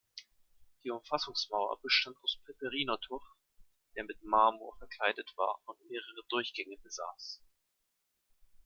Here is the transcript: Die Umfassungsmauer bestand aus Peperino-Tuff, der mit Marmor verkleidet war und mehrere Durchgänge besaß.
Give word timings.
Die 0.83 0.89
Umfassungsmauer 0.89 1.79
bestand 1.83 2.17
aus 2.23 2.39
Peperino-Tuff, 2.43 3.21
der 3.95 4.03
mit 4.03 4.23
Marmor 4.23 4.75
verkleidet 4.79 5.31
war 5.37 5.59
und 5.67 5.79
mehrere 5.91 6.25
Durchgänge 6.29 6.77
besaß. 6.77 7.39